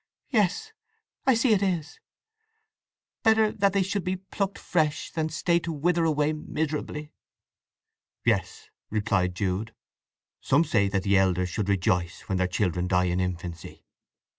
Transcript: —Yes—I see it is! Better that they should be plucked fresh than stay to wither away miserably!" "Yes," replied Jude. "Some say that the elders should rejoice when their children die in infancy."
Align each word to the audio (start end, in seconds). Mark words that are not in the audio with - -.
—Yes—I 0.31 1.35
see 1.35 1.53
it 1.53 1.61
is! 1.61 1.99
Better 3.21 3.51
that 3.51 3.73
they 3.73 3.83
should 3.83 4.03
be 4.03 4.15
plucked 4.15 4.57
fresh 4.57 5.11
than 5.11 5.29
stay 5.29 5.59
to 5.59 5.71
wither 5.71 6.05
away 6.05 6.33
miserably!" 6.33 7.11
"Yes," 8.25 8.71
replied 8.89 9.35
Jude. 9.35 9.75
"Some 10.39 10.63
say 10.63 10.87
that 10.87 11.03
the 11.03 11.19
elders 11.19 11.49
should 11.49 11.69
rejoice 11.69 12.21
when 12.21 12.39
their 12.39 12.47
children 12.47 12.87
die 12.87 13.05
in 13.13 13.19
infancy." 13.19 13.85